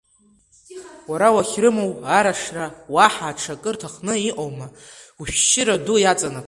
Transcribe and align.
Уара 1.09 1.27
уахьрымоу 1.35 1.91
Арашра 2.17 2.65
уаҳа 2.93 3.25
аҽакы 3.29 3.71
рҭахны 3.73 4.13
иҟоума, 4.29 4.67
ушәшьыра 5.19 5.75
ду 5.85 5.95
иаҵанакуеит… 5.99 6.39